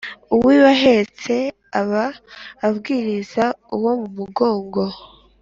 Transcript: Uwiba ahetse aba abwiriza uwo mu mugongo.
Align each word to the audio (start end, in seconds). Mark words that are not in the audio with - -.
Uwiba 0.33 0.69
ahetse 0.77 1.33
aba 1.81 2.03
abwiriza 2.67 3.43
uwo 3.75 3.91
mu 3.99 4.07
mugongo. 4.17 4.83